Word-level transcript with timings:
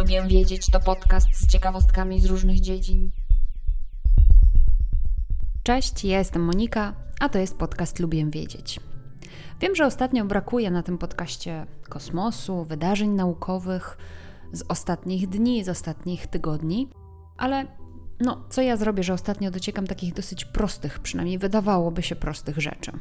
Lubię 0.00 0.22
wiedzieć 0.22 0.66
to 0.66 0.80
podcast 0.80 1.26
z 1.32 1.46
ciekawostkami 1.46 2.20
z 2.20 2.24
różnych 2.24 2.60
dziedzin. 2.60 3.10
Cześć, 5.62 6.04
ja 6.04 6.18
jestem 6.18 6.42
Monika, 6.42 6.94
a 7.20 7.28
to 7.28 7.38
jest 7.38 7.58
podcast 7.58 7.98
Lubię 7.98 8.26
wiedzieć. 8.30 8.80
Wiem, 9.60 9.74
że 9.74 9.86
ostatnio 9.86 10.24
brakuje 10.24 10.70
na 10.70 10.82
tym 10.82 10.98
podcaście 10.98 11.66
kosmosu, 11.88 12.64
wydarzeń 12.64 13.10
naukowych 13.10 13.98
z 14.52 14.62
ostatnich 14.68 15.28
dni, 15.28 15.64
z 15.64 15.68
ostatnich 15.68 16.26
tygodni, 16.26 16.88
ale 17.36 17.66
no, 18.20 18.44
co 18.50 18.62
ja 18.62 18.76
zrobię, 18.76 19.02
że 19.02 19.12
ostatnio 19.12 19.50
dociekam 19.50 19.86
takich 19.86 20.14
dosyć 20.14 20.44
prostych, 20.44 20.98
przynajmniej 20.98 21.38
wydawałoby 21.38 22.02
się 22.02 22.16
prostych 22.16 22.58
rzeczy. 22.58 22.92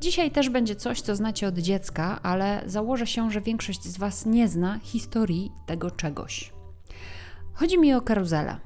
Dzisiaj 0.00 0.30
też 0.30 0.50
będzie 0.50 0.76
coś, 0.76 1.00
co 1.00 1.16
znacie 1.16 1.48
od 1.48 1.58
dziecka, 1.58 2.22
ale 2.22 2.62
założę 2.66 3.06
się, 3.06 3.30
że 3.30 3.40
większość 3.40 3.84
z 3.84 3.98
Was 3.98 4.26
nie 4.26 4.48
zna 4.48 4.78
historii 4.82 5.52
tego 5.66 5.90
czegoś. 5.90 6.52
Chodzi 7.52 7.78
mi 7.78 7.94
o 7.94 8.00
karuzelę. 8.00 8.56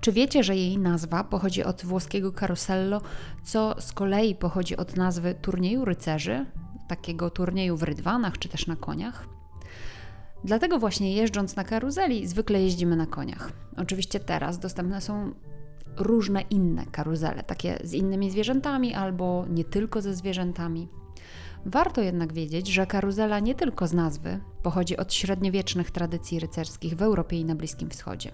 Czy 0.00 0.12
wiecie, 0.12 0.44
że 0.44 0.56
jej 0.56 0.78
nazwa 0.78 1.24
pochodzi 1.24 1.64
od 1.64 1.84
włoskiego 1.84 2.32
carosello, 2.32 3.00
co 3.44 3.80
z 3.80 3.92
kolei 3.92 4.34
pochodzi 4.34 4.76
od 4.76 4.96
nazwy 4.96 5.34
turnieju 5.34 5.84
rycerzy, 5.84 6.46
takiego 6.88 7.30
turnieju 7.30 7.76
w 7.76 7.82
rydwanach 7.82 8.38
czy 8.38 8.48
też 8.48 8.66
na 8.66 8.76
koniach? 8.76 9.39
Dlatego 10.44 10.78
właśnie 10.78 11.14
jeżdżąc 11.14 11.56
na 11.56 11.64
karuzeli, 11.64 12.26
zwykle 12.26 12.62
jeździmy 12.62 12.96
na 12.96 13.06
koniach. 13.06 13.52
Oczywiście 13.76 14.20
teraz 14.20 14.58
dostępne 14.58 15.00
są 15.00 15.32
różne 15.96 16.40
inne 16.40 16.86
karuzele, 16.86 17.42
takie 17.42 17.78
z 17.84 17.92
innymi 17.92 18.30
zwierzętami 18.30 18.94
albo 18.94 19.46
nie 19.48 19.64
tylko 19.64 20.02
ze 20.02 20.14
zwierzętami. 20.14 20.88
Warto 21.66 22.00
jednak 22.00 22.32
wiedzieć, 22.32 22.68
że 22.68 22.86
karuzela 22.86 23.40
nie 23.40 23.54
tylko 23.54 23.86
z 23.86 23.92
nazwy 23.92 24.40
pochodzi 24.62 24.96
od 24.96 25.14
średniowiecznych 25.14 25.90
tradycji 25.90 26.40
rycerskich 26.40 26.96
w 26.96 27.02
Europie 27.02 27.40
i 27.40 27.44
na 27.44 27.54
Bliskim 27.54 27.90
Wschodzie. 27.90 28.32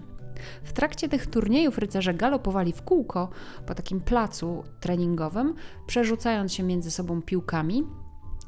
W 0.65 0.73
trakcie 0.73 1.09
tych 1.09 1.27
turniejów 1.27 1.79
rycerze 1.79 2.15
galopowali 2.15 2.73
w 2.73 2.83
kółko 2.83 3.29
po 3.67 3.75
takim 3.75 4.01
placu 4.01 4.65
treningowym, 4.81 5.55
przerzucając 5.87 6.53
się 6.53 6.63
między 6.63 6.91
sobą 6.91 7.23
piłkami, 7.23 7.85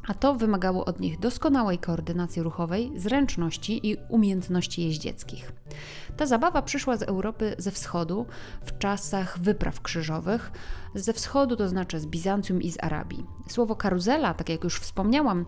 a 0.08 0.14
to 0.14 0.34
wymagało 0.34 0.84
od 0.84 1.00
nich 1.00 1.20
doskonałej 1.20 1.78
koordynacji 1.78 2.42
ruchowej, 2.42 2.92
zręczności 2.96 3.90
i 3.90 3.96
umiejętności 4.08 4.82
jeździeckich. 4.82 5.52
Ta 6.16 6.26
zabawa 6.26 6.62
przyszła 6.62 6.96
z 6.96 7.02
Europy 7.02 7.54
ze 7.58 7.70
wschodu 7.70 8.26
w 8.64 8.78
czasach 8.78 9.38
wypraw 9.38 9.80
krzyżowych. 9.80 10.52
Ze 10.94 11.12
wschodu 11.12 11.56
to 11.56 11.68
znaczy 11.68 12.00
z 12.00 12.06
Bizancjum 12.06 12.62
i 12.62 12.70
z 12.70 12.76
Arabii. 12.80 13.26
Słowo 13.48 13.76
karuzela, 13.76 14.34
tak 14.34 14.48
jak 14.48 14.64
już 14.64 14.80
wspomniałam, 14.80 15.44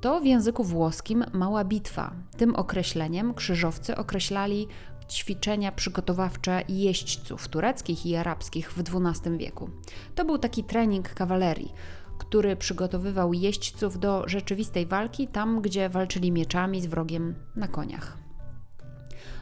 to 0.00 0.20
w 0.20 0.24
języku 0.24 0.64
włoskim 0.64 1.24
mała 1.32 1.64
bitwa. 1.64 2.12
Tym 2.36 2.56
określeniem 2.56 3.34
krzyżowcy 3.34 3.96
określali 3.96 4.68
ćwiczenia 5.10 5.72
przygotowawcze 5.72 6.62
jeźdźców 6.68 7.48
tureckich 7.48 8.06
i 8.06 8.16
arabskich 8.16 8.72
w 8.72 8.80
XII 8.80 9.38
wieku. 9.38 9.70
To 10.14 10.24
był 10.24 10.38
taki 10.38 10.64
trening 10.64 11.14
kawalerii 11.14 11.72
który 12.18 12.56
przygotowywał 12.56 13.32
jeźdźców 13.32 13.98
do 13.98 14.28
rzeczywistej 14.28 14.86
walki 14.86 15.28
tam, 15.28 15.62
gdzie 15.62 15.88
walczyli 15.88 16.32
mieczami 16.32 16.82
z 16.82 16.86
wrogiem 16.86 17.34
na 17.56 17.68
koniach. 17.68 18.18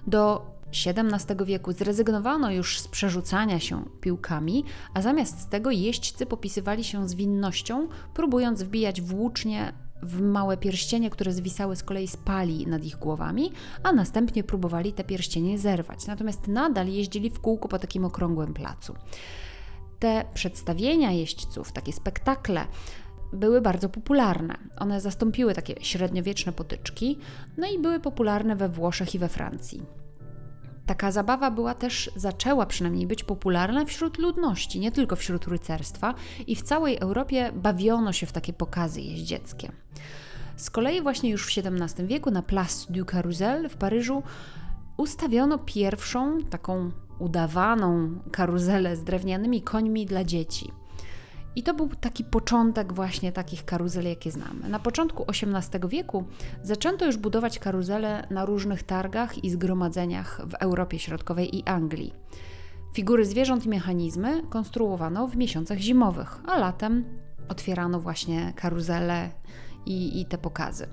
Do 0.06 0.46
XVII 0.86 1.44
wieku 1.44 1.72
zrezygnowano 1.72 2.50
już 2.50 2.80
z 2.80 2.88
przerzucania 2.88 3.60
się 3.60 3.84
piłkami, 4.00 4.64
a 4.94 5.02
zamiast 5.02 5.50
tego 5.50 5.70
jeźdźcy 5.70 6.26
popisywali 6.26 6.84
się 6.84 7.08
zwinnością, 7.08 7.88
próbując 8.14 8.62
wbijać 8.62 9.00
włócznie 9.00 9.72
w 10.02 10.20
małe 10.20 10.56
pierścienie, 10.56 11.10
które 11.10 11.32
zwisały 11.32 11.76
z 11.76 11.82
kolei 11.82 12.08
z 12.08 12.16
pali 12.16 12.66
nad 12.66 12.84
ich 12.84 12.96
głowami, 12.96 13.52
a 13.82 13.92
następnie 13.92 14.44
próbowali 14.44 14.92
te 14.92 15.04
pierścienie 15.04 15.58
zerwać. 15.58 16.06
Natomiast 16.06 16.48
nadal 16.48 16.88
jeździli 16.88 17.30
w 17.30 17.40
kółko 17.40 17.68
po 17.68 17.78
takim 17.78 18.04
okrągłym 18.04 18.54
placu 18.54 18.94
te 19.98 20.24
przedstawienia 20.34 21.10
jeźdźców, 21.10 21.72
takie 21.72 21.92
spektakle, 21.92 22.66
były 23.32 23.60
bardzo 23.60 23.88
popularne. 23.88 24.58
One 24.76 25.00
zastąpiły 25.00 25.54
takie 25.54 25.74
średniowieczne 25.80 26.52
potyczki, 26.52 27.18
no 27.56 27.66
i 27.66 27.78
były 27.78 28.00
popularne 28.00 28.56
we 28.56 28.68
Włoszech 28.68 29.14
i 29.14 29.18
we 29.18 29.28
Francji. 29.28 29.82
Taka 30.86 31.12
zabawa 31.12 31.50
była 31.50 31.74
też, 31.74 32.10
zaczęła 32.16 32.66
przynajmniej 32.66 33.06
być 33.06 33.24
popularna 33.24 33.84
wśród 33.84 34.18
ludności, 34.18 34.80
nie 34.80 34.92
tylko 34.92 35.16
wśród 35.16 35.46
rycerstwa, 35.46 36.14
i 36.46 36.56
w 36.56 36.62
całej 36.62 36.98
Europie 36.98 37.52
bawiono 37.54 38.12
się 38.12 38.26
w 38.26 38.32
takie 38.32 38.52
pokazy 38.52 39.00
jeździeckie. 39.00 39.72
Z 40.56 40.70
kolei 40.70 41.02
właśnie 41.02 41.30
już 41.30 41.46
w 41.46 41.58
XVII 41.58 42.06
wieku 42.06 42.30
na 42.30 42.42
Place 42.42 42.92
du 42.92 43.04
Carrousel 43.04 43.68
w 43.68 43.76
Paryżu 43.76 44.22
ustawiono 44.96 45.58
pierwszą 45.58 46.38
taką 46.50 46.90
udawaną 47.18 48.10
karuzelę 48.32 48.96
z 48.96 49.04
drewnianymi 49.04 49.62
końmi 49.62 50.06
dla 50.06 50.24
dzieci. 50.24 50.72
I 51.56 51.62
to 51.62 51.74
był 51.74 51.88
taki 52.00 52.24
początek 52.24 52.92
właśnie 52.92 53.32
takich 53.32 53.64
karuzel, 53.64 54.04
jakie 54.04 54.30
znamy. 54.30 54.68
Na 54.68 54.78
początku 54.78 55.24
XVIII 55.28 55.88
wieku 55.88 56.24
zaczęto 56.62 57.06
już 57.06 57.16
budować 57.16 57.58
karuzele 57.58 58.26
na 58.30 58.44
różnych 58.44 58.82
targach 58.82 59.44
i 59.44 59.50
zgromadzeniach 59.50 60.40
w 60.46 60.54
Europie 60.54 60.98
Środkowej 60.98 61.56
i 61.56 61.64
Anglii. 61.64 62.14
Figury 62.94 63.26
zwierząt 63.26 63.66
i 63.66 63.68
mechanizmy 63.68 64.42
konstruowano 64.50 65.28
w 65.28 65.36
miesiącach 65.36 65.78
zimowych, 65.78 66.40
a 66.46 66.58
latem 66.58 67.04
otwierano 67.48 68.00
właśnie 68.00 68.52
karuzele 68.56 69.30
i, 69.86 70.20
i 70.20 70.26
te 70.26 70.38
pokazy. 70.38 70.86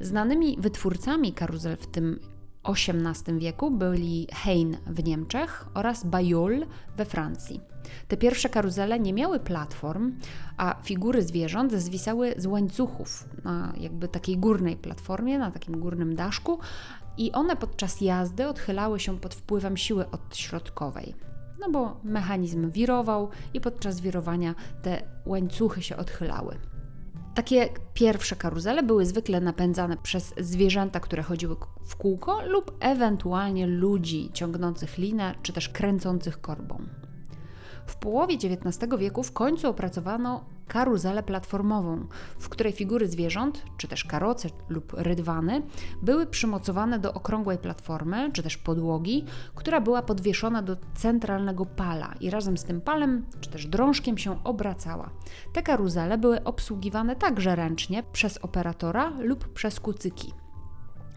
Znanymi 0.00 0.56
wytwórcami 0.60 1.32
karuzel 1.32 1.76
w 1.76 1.86
tym 1.86 2.20
XVIII 2.68 3.38
wieku 3.38 3.70
byli 3.70 4.26
Hein 4.32 4.76
w 4.86 5.04
Niemczech 5.04 5.66
oraz 5.74 6.04
Bayol 6.04 6.66
we 6.96 7.04
Francji. 7.04 7.60
Te 8.08 8.16
pierwsze 8.16 8.48
karuzele 8.48 9.00
nie 9.00 9.12
miały 9.12 9.40
platform, 9.40 10.12
a 10.56 10.74
figury 10.82 11.22
zwierząt 11.22 11.72
zwisały 11.72 12.34
z 12.36 12.46
łańcuchów 12.46 13.28
na 13.44 13.72
jakby 13.76 14.08
takiej 14.08 14.38
górnej 14.38 14.76
platformie, 14.76 15.38
na 15.38 15.50
takim 15.50 15.80
górnym 15.80 16.16
daszku 16.16 16.58
i 17.16 17.32
one 17.32 17.56
podczas 17.56 18.00
jazdy 18.00 18.48
odchylały 18.48 19.00
się 19.00 19.18
pod 19.18 19.34
wpływem 19.34 19.76
siły 19.76 20.10
odśrodkowej. 20.10 21.14
No 21.60 21.70
bo 21.70 22.00
mechanizm 22.04 22.70
wirował 22.70 23.28
i 23.54 23.60
podczas 23.60 24.00
wirowania 24.00 24.54
te 24.82 25.02
łańcuchy 25.26 25.82
się 25.82 25.96
odchylały. 25.96 26.56
Takie 27.36 27.68
pierwsze 27.94 28.36
karuzele 28.36 28.82
były 28.82 29.06
zwykle 29.06 29.40
napędzane 29.40 29.96
przez 29.96 30.34
zwierzęta, 30.40 31.00
które 31.00 31.22
chodziły 31.22 31.56
w 31.84 31.96
kółko, 31.96 32.42
lub 32.46 32.76
ewentualnie 32.80 33.66
ludzi 33.66 34.30
ciągnących 34.32 34.98
linę 34.98 35.34
czy 35.42 35.52
też 35.52 35.68
kręcących 35.68 36.40
korbą. 36.40 36.78
W 37.86 37.96
połowie 37.96 38.34
XIX 38.34 38.90
wieku 38.98 39.22
w 39.22 39.32
końcu 39.32 39.68
opracowano 39.68 40.44
karuzelę 40.68 41.22
platformową, 41.22 42.06
w 42.38 42.48
której 42.48 42.72
figury 42.72 43.08
zwierząt, 43.08 43.62
czy 43.76 43.88
też 43.88 44.04
karoce 44.04 44.48
lub 44.68 44.92
rydwany, 44.92 45.62
były 46.02 46.26
przymocowane 46.26 46.98
do 46.98 47.14
okrągłej 47.14 47.58
platformy, 47.58 48.30
czy 48.32 48.42
też 48.42 48.56
podłogi, 48.56 49.24
która 49.54 49.80
była 49.80 50.02
podwieszona 50.02 50.62
do 50.62 50.76
centralnego 50.94 51.66
pala 51.66 52.14
i 52.20 52.30
razem 52.30 52.58
z 52.58 52.64
tym 52.64 52.80
palem, 52.80 53.26
czy 53.40 53.50
też 53.50 53.66
drążkiem 53.66 54.18
się 54.18 54.44
obracała. 54.44 55.10
Te 55.52 55.62
karuzele 55.62 56.18
były 56.18 56.44
obsługiwane 56.44 57.16
także 57.16 57.56
ręcznie 57.56 58.02
przez 58.12 58.38
operatora 58.38 59.12
lub 59.18 59.52
przez 59.52 59.80
kucyki. 59.80 60.32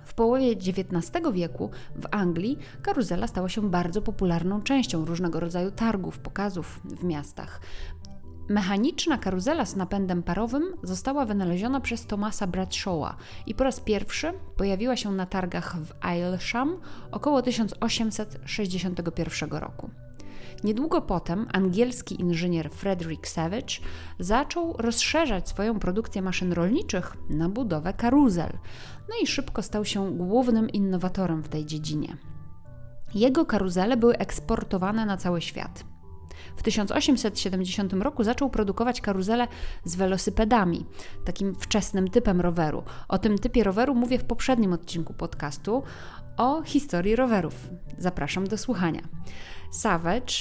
W 0.09 0.13
połowie 0.13 0.51
XIX 0.51 1.11
wieku 1.33 1.69
w 1.95 2.05
Anglii 2.11 2.57
karuzela 2.81 3.27
stała 3.27 3.49
się 3.49 3.69
bardzo 3.69 4.01
popularną 4.01 4.61
częścią 4.61 5.05
różnego 5.05 5.39
rodzaju 5.39 5.71
targów, 5.71 6.19
pokazów 6.19 6.81
w 6.83 7.03
miastach. 7.03 7.61
Mechaniczna 8.49 9.17
karuzela 9.17 9.65
z 9.65 9.75
napędem 9.75 10.23
parowym 10.23 10.63
została 10.83 11.25
wynaleziona 11.25 11.81
przez 11.81 12.05
Thomasa 12.05 12.47
Bradshawa 12.47 13.15
i 13.45 13.55
po 13.55 13.63
raz 13.63 13.79
pierwszy 13.79 14.33
pojawiła 14.57 14.95
się 14.95 15.11
na 15.11 15.25
targach 15.25 15.77
w 15.77 15.93
Aylsham 16.01 16.77
około 17.11 17.41
1861 17.41 19.49
roku. 19.49 19.89
Niedługo 20.63 21.01
potem 21.01 21.47
angielski 21.53 22.21
inżynier 22.21 22.69
Frederick 22.69 23.27
Savage 23.27 23.75
zaczął 24.19 24.73
rozszerzać 24.77 25.49
swoją 25.49 25.79
produkcję 25.79 26.21
maszyn 26.21 26.53
rolniczych 26.53 27.17
na 27.29 27.49
budowę 27.49 27.93
karuzel, 27.93 28.57
no 29.09 29.15
i 29.23 29.27
szybko 29.27 29.63
stał 29.63 29.85
się 29.85 30.17
głównym 30.17 30.69
innowatorem 30.69 31.43
w 31.43 31.49
tej 31.49 31.65
dziedzinie. 31.65 32.17
Jego 33.15 33.45
karuzele 33.45 33.97
były 33.97 34.17
eksportowane 34.17 35.05
na 35.05 35.17
cały 35.17 35.41
świat. 35.41 35.83
W 36.55 36.63
1870 36.63 37.93
roku 37.93 38.23
zaczął 38.23 38.49
produkować 38.49 39.01
karuzele 39.01 39.47
z 39.83 39.95
welosypedami, 39.95 40.85
takim 41.25 41.55
wczesnym 41.55 42.07
typem 42.07 42.41
roweru. 42.41 42.83
O 43.07 43.17
tym 43.17 43.37
typie 43.37 43.63
roweru 43.63 43.95
mówię 43.95 44.19
w 44.19 44.25
poprzednim 44.25 44.73
odcinku 44.73 45.13
podcastu 45.13 45.83
o 46.39 46.61
historii 46.63 47.15
rowerów. 47.15 47.69
Zapraszam 47.97 48.47
do 48.47 48.57
słuchania. 48.57 49.01
Savage, 49.71 50.33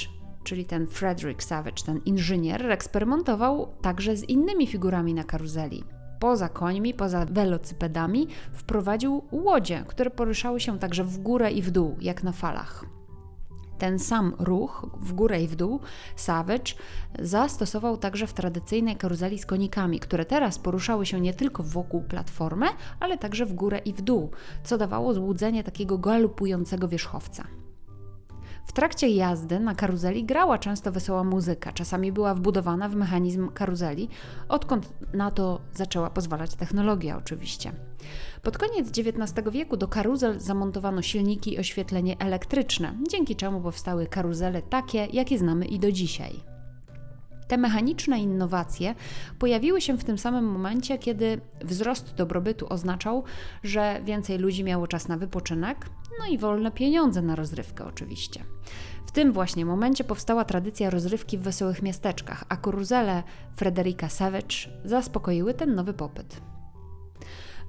czyli 0.44 0.64
ten 0.64 0.86
Frederick 0.86 1.42
Savage, 1.42 1.82
ten 1.86 2.00
inżynier, 2.04 2.70
eksperymentował 2.70 3.74
także 3.82 4.16
z 4.16 4.24
innymi 4.24 4.66
figurami 4.66 5.14
na 5.14 5.24
karuzeli. 5.24 5.84
poza 6.20 6.48
końmi, 6.48 6.94
poza 6.94 7.26
welocypedami, 7.26 8.28
wprowadził 8.52 9.22
łodzie, 9.32 9.84
które 9.86 10.10
poruszały 10.10 10.60
się 10.60 10.78
także 10.78 11.04
w 11.04 11.18
górę 11.18 11.50
i 11.50 11.62
w 11.62 11.70
dół, 11.70 11.96
jak 12.00 12.22
na 12.22 12.32
falach. 12.32 12.97
Ten 13.78 13.98
sam 13.98 14.34
ruch 14.38 14.86
w 15.00 15.12
górę 15.12 15.42
i 15.42 15.48
w 15.48 15.56
dół 15.56 15.80
Savage 16.16 16.74
zastosował 17.18 17.96
także 17.96 18.26
w 18.26 18.32
tradycyjnej 18.32 18.96
karuzeli 18.96 19.38
z 19.38 19.46
konikami, 19.46 20.00
które 20.00 20.24
teraz 20.24 20.58
poruszały 20.58 21.06
się 21.06 21.20
nie 21.20 21.34
tylko 21.34 21.62
wokół 21.62 22.02
platformy, 22.02 22.66
ale 23.00 23.18
także 23.18 23.46
w 23.46 23.52
górę 23.52 23.78
i 23.78 23.92
w 23.92 24.02
dół, 24.02 24.30
co 24.64 24.78
dawało 24.78 25.14
złudzenie 25.14 25.64
takiego 25.64 25.98
galopującego 25.98 26.88
wierzchowca. 26.88 27.44
W 28.68 28.72
trakcie 28.72 29.08
jazdy 29.08 29.60
na 29.60 29.74
karuzeli 29.74 30.24
grała 30.24 30.58
często 30.58 30.92
wesoła 30.92 31.24
muzyka, 31.24 31.72
czasami 31.72 32.12
była 32.12 32.34
wbudowana 32.34 32.88
w 32.88 32.94
mechanizm 32.94 33.48
karuzeli, 33.48 34.08
odkąd 34.48 34.92
na 35.14 35.30
to 35.30 35.60
zaczęła 35.74 36.10
pozwalać 36.10 36.54
technologia 36.54 37.16
oczywiście. 37.16 37.72
Pod 38.42 38.58
koniec 38.58 38.88
XIX 38.88 39.50
wieku 39.52 39.76
do 39.76 39.88
karuzel 39.88 40.40
zamontowano 40.40 41.02
silniki 41.02 41.54
i 41.54 41.58
oświetlenie 41.58 42.18
elektryczne, 42.18 42.94
dzięki 43.10 43.36
czemu 43.36 43.60
powstały 43.60 44.06
karuzele 44.06 44.62
takie, 44.62 45.06
jakie 45.12 45.38
znamy 45.38 45.64
i 45.64 45.78
do 45.78 45.92
dzisiaj. 45.92 46.57
Te 47.48 47.56
mechaniczne 47.56 48.18
innowacje 48.18 48.94
pojawiły 49.38 49.80
się 49.80 49.98
w 49.98 50.04
tym 50.04 50.18
samym 50.18 50.44
momencie, 50.44 50.98
kiedy 50.98 51.40
wzrost 51.64 52.14
dobrobytu 52.14 52.66
oznaczał, 52.72 53.24
że 53.62 54.00
więcej 54.04 54.38
ludzi 54.38 54.64
miało 54.64 54.86
czas 54.86 55.08
na 55.08 55.16
wypoczynek, 55.16 55.90
no 56.20 56.26
i 56.26 56.38
wolne 56.38 56.70
pieniądze 56.70 57.22
na 57.22 57.36
rozrywkę 57.36 57.84
oczywiście. 57.84 58.44
W 59.06 59.10
tym 59.12 59.32
właśnie 59.32 59.66
momencie 59.66 60.04
powstała 60.04 60.44
tradycja 60.44 60.90
rozrywki 60.90 61.38
w 61.38 61.42
wesołych 61.42 61.82
miasteczkach, 61.82 62.44
a 62.48 62.56
karuzele 62.56 63.22
Frederika 63.56 64.08
Savage 64.08 64.56
zaspokoiły 64.84 65.54
ten 65.54 65.74
nowy 65.74 65.94
popyt. 65.94 66.40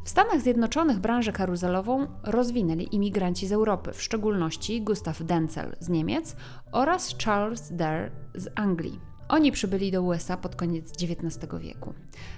W 0.05 0.09
Stanach 0.09 0.41
Zjednoczonych 0.41 0.99
branżę 0.99 1.31
karuzelową 1.31 2.07
rozwinęli 2.23 2.95
imigranci 2.95 3.47
z 3.47 3.51
Europy, 3.51 3.93
w 3.93 4.01
szczególności 4.01 4.81
Gustav 4.81 5.23
Denzel 5.23 5.75
z 5.79 5.89
Niemiec 5.89 6.35
oraz 6.71 7.15
Charles 7.25 7.73
Dare 7.75 8.11
z 8.35 8.47
Anglii. 8.55 9.08
Oni 9.29 9.51
przybyli 9.51 9.91
do 9.91 10.01
USA 10.01 10.37
pod 10.37 10.55
koniec 10.55 10.91
XIX 10.91 11.53
wieku. 11.59 11.93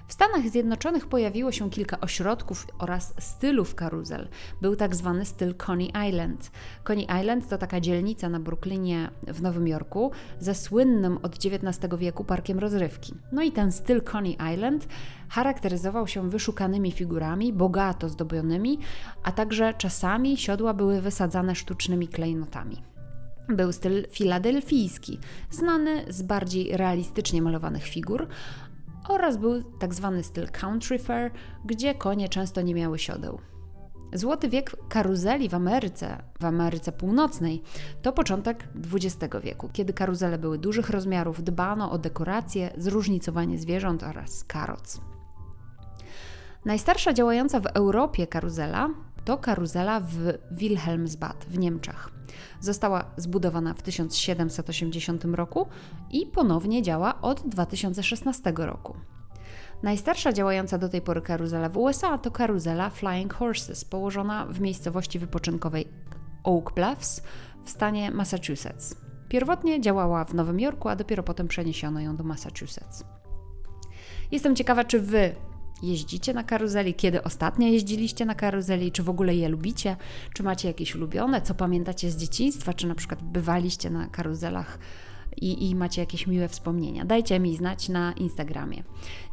W 0.08 0.14
Stanach 0.14 0.50
Zjednoczonych 0.50 1.08
pojawiło 1.08 1.52
się 1.52 1.70
kilka 1.70 2.00
ośrodków 2.00 2.68
oraz 2.80 3.14
stylów 3.20 3.76
karuzel. 3.76 4.28
Był 4.62 4.76
tak 4.76 4.96
zwany 4.96 5.26
styl 5.26 5.56
Coney 5.56 5.92
Island. 6.10 6.52
Coney 6.84 7.08
Island 7.22 7.50
to 7.50 7.58
taka 7.58 7.80
dzielnica 7.80 8.30
na 8.30 8.40
Brooklynie 8.40 9.10
w 9.28 9.42
Nowym 9.42 9.68
Jorku 9.68 10.12
ze 10.40 10.56
słynnym 10.56 11.18
od 11.24 11.36
XIX 11.36 11.96
wieku 11.98 12.24
parkiem 12.24 12.60
rozrywki. 12.60 13.14
No 13.32 13.42
i 13.42 13.52
ten 13.52 13.72
styl 13.72 14.02
Coney 14.02 14.38
Island 14.54 14.88
charakteryzował 15.30 16.08
się 16.08 16.30
wyszukanymi 16.30 16.92
figurami, 16.92 17.54
bogato 17.54 18.10
zdobionymi, 18.10 18.80
a 19.24 19.32
także 19.32 19.74
czasami 19.74 20.38
siodła 20.38 20.74
były 20.74 21.02
wysadzane 21.02 21.56
sztucznymi 21.56 22.08
klejnotami. 22.08 22.91
Był 23.52 23.72
styl 23.72 24.08
filadelfijski, 24.10 25.20
znany 25.52 26.06
z 26.10 26.22
bardziej 26.22 26.78
realistycznie 26.78 27.42
malowanych 27.42 27.84
figur, 27.84 28.28
oraz 29.10 29.38
był 29.38 29.64
tak 29.64 29.94
zwany 29.94 30.24
styl 30.24 30.48
country 30.48 31.00
fair, 31.00 31.32
gdzie 31.66 31.96
konie 31.96 32.30
często 32.30 32.62
nie 32.62 32.76
miały 32.76 33.00
siodeł. 33.00 33.40
Złoty 34.14 34.50
wiek 34.50 34.76
karuzeli 34.90 35.50
w 35.50 35.54
Ameryce, 35.54 36.24
w 36.40 36.46
Ameryce 36.46 36.92
Północnej, 36.92 37.62
to 38.02 38.14
początek 38.14 38.68
XX 38.94 39.36
wieku, 39.44 39.70
kiedy 39.74 39.94
karuzele 39.94 40.38
były 40.38 40.58
dużych 40.58 40.90
rozmiarów, 40.90 41.44
dbano 41.44 41.92
o 41.92 41.98
dekoracje, 41.98 42.74
zróżnicowanie 42.78 43.58
zwierząt 43.58 44.04
oraz 44.04 44.44
karoc. 44.44 45.02
Najstarsza 46.66 47.14
działająca 47.14 47.60
w 47.60 47.66
Europie 47.66 48.28
karuzela 48.28 48.90
to 49.26 49.38
karuzela 49.38 50.00
w 50.00 50.18
Wilhelmsbad 50.52 51.46
w 51.50 51.58
Niemczech. 51.58 52.10
Została 52.60 53.06
zbudowana 53.18 53.74
w 53.74 53.82
1780 53.82 55.26
roku 55.26 55.68
i 56.12 56.26
ponownie 56.26 56.82
działa 56.82 57.22
od 57.22 57.42
2016 57.48 58.54
roku. 58.58 58.96
Najstarsza 59.84 60.34
działająca 60.34 60.78
do 60.78 60.90
tej 60.90 61.02
pory 61.02 61.22
karuzela 61.22 61.70
w 61.70 61.78
USA 61.78 62.18
to 62.18 62.32
karuzela 62.32 62.90
Flying 62.90 63.34
Horses, 63.34 63.86
położona 63.86 64.46
w 64.46 64.60
miejscowości 64.60 65.20
wypoczynkowej 65.20 65.88
Oak 66.44 66.74
Bluffs 66.74 67.24
w 67.64 67.70
stanie 67.70 68.12
Massachusetts. 68.12 68.96
Pierwotnie 69.30 69.82
działała 69.82 70.26
w 70.26 70.34
Nowym 70.34 70.60
Jorku, 70.60 70.90
a 70.90 70.96
dopiero 70.96 71.24
potem 71.24 71.48
przeniesiono 71.48 72.00
ją 72.00 72.16
do 72.16 72.24
Massachusetts. 72.24 73.04
Jestem 74.32 74.56
ciekawa, 74.56 74.84
czy 74.84 75.00
Wy 75.00 75.36
jeździcie 75.84 76.34
na 76.34 76.44
karuzeli, 76.44 76.94
kiedy 76.94 77.24
ostatnio 77.24 77.68
jeździliście 77.68 78.26
na 78.26 78.36
karuzeli, 78.36 78.92
czy 78.92 79.04
w 79.04 79.10
ogóle 79.10 79.36
je 79.36 79.50
lubicie, 79.50 79.96
czy 80.34 80.44
macie 80.44 80.68
jakieś 80.68 80.96
ulubione, 80.96 81.42
co 81.42 81.54
pamiętacie 81.54 82.12
z 82.12 82.18
dzieciństwa, 82.18 82.74
czy 82.74 82.88
na 82.88 82.96
przykład 82.96 83.24
bywaliście 83.24 83.90
na 83.90 84.08
karuzelach 84.08 84.80
i, 85.38 85.70
i 85.70 85.76
macie 85.76 86.02
jakieś 86.02 86.28
miłe 86.28 86.48
wspomnienia. 86.48 87.06
Dajcie 87.06 87.40
mi 87.40 87.58
znać 87.58 87.90
na 87.90 88.14
Instagramie. 88.14 88.84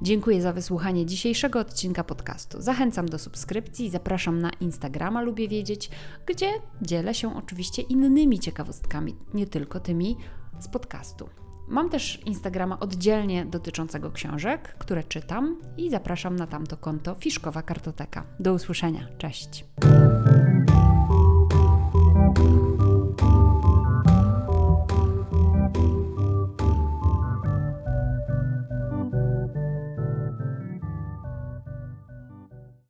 Dziękuję 0.02 0.42
za 0.42 0.52
wysłuchanie 0.52 1.06
dzisiejszego 1.06 1.60
odcinka 1.60 2.04
podcastu. 2.04 2.62
Zachęcam 2.62 3.08
do 3.08 3.18
subskrypcji 3.18 3.86
i 3.86 3.90
zapraszam 3.90 4.40
na 4.40 4.50
Instagrama 4.50 5.22
Lubię 5.22 5.48
Wiedzieć, 5.48 5.90
gdzie 6.26 6.50
dzielę 6.82 7.14
się 7.14 7.36
oczywiście 7.36 7.82
innymi 7.82 8.38
ciekawostkami, 8.38 9.16
nie 9.34 9.46
tylko 9.46 9.80
tymi 9.80 10.16
z 10.58 10.68
podcastu. 10.68 11.47
Mam 11.68 11.90
też 11.90 12.20
Instagrama 12.26 12.80
oddzielnie 12.80 13.44
dotyczącego 13.44 14.10
książek, 14.10 14.74
które 14.78 15.04
czytam 15.04 15.56
i 15.76 15.90
zapraszam 15.90 16.36
na 16.36 16.46
tamto 16.46 16.76
konto 16.76 17.14
Fiszkowa 17.14 17.62
Kartoteka. 17.62 18.24
Do 18.40 18.54
usłyszenia. 18.54 19.08
Cześć. 19.18 19.64